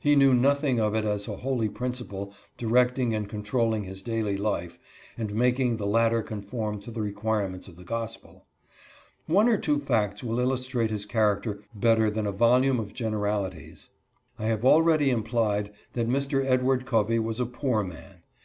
[0.00, 4.76] He knew nothing of it as a holy principle directing and controlling his daily life
[5.16, 8.44] and making the latter conform to the require ments of the gospel.
[9.28, 13.88] One or two facts will illustrate his character better than a volume of generalities.
[14.36, 16.44] I have already implied that Mr.
[16.44, 18.22] Edward Covey was a poor man.